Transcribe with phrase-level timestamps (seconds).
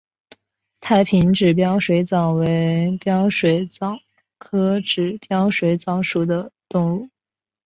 [0.79, 3.99] 太平指镖水蚤为镖水蚤
[4.39, 7.07] 科指镖水蚤属的动物。